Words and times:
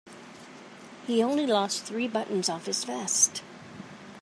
He 1.05 1.21
only 1.21 1.45
lost 1.45 1.83
three 1.83 2.07
buttons 2.07 2.49
off 2.49 2.65
his 2.65 2.83
vest. 2.85 3.43